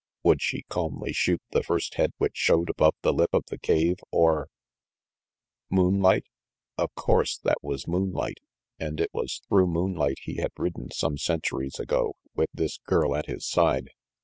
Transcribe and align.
Would 0.23 0.41
she 0.41 0.63
calmly 0.63 1.13
shoot 1.13 1.43
the 1.51 1.61
first 1.61 1.93
head 1.93 2.11
which 2.17 2.35
showed 2.35 2.71
above 2.71 2.95
the 3.03 3.13
lip 3.13 3.29
of 3.33 3.43
the 3.51 3.59
cave, 3.59 3.97
or 4.09 4.49
Moonlight? 5.69 6.23
Of 6.75 6.95
course 6.95 7.37
that 7.43 7.59
was 7.61 7.85
moonlight, 7.87 8.39
and 8.79 8.99
it 8.99 9.11
was 9.13 9.43
through 9.47 9.67
moonlight 9.67 10.17
he 10.23 10.37
had 10.37 10.53
ridden 10.57 10.89
some 10.89 11.19
cen 11.19 11.41
turies 11.41 11.79
ago, 11.79 12.15
with 12.33 12.49
this 12.51 12.79
girl 12.79 13.15
at 13.15 13.27
his 13.27 13.47
side. 13.47 13.91